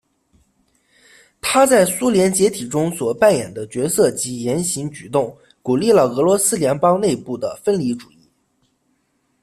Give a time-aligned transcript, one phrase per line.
[1.41, 8.17] 他在苏联解体中所扮演的角色及言行举动鼓励了俄罗斯联邦内部的分离主义。